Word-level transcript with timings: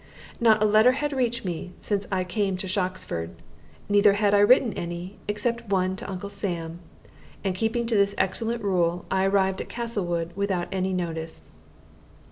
Not 0.39 0.63
a 0.63 0.65
letter 0.65 0.93
had 0.93 1.13
reached 1.13 1.45
me 1.45 1.73
since 1.79 2.07
I 2.11 2.23
came 2.23 2.57
to 2.57 2.65
Shoxford, 2.67 3.35
neither 3.87 4.13
had 4.13 4.33
I 4.33 4.39
written 4.39 4.73
any, 4.73 5.19
except 5.27 5.69
one 5.69 5.95
to 5.97 6.09
Uncle 6.09 6.31
Sam; 6.31 6.79
and 7.43 7.53
keeping 7.53 7.85
to 7.85 7.95
this 7.95 8.15
excellent 8.17 8.63
rule, 8.63 9.05
I 9.11 9.25
arrived 9.25 9.61
at 9.61 9.69
Castlewood 9.69 10.31
without 10.35 10.71
notice. 10.71 11.43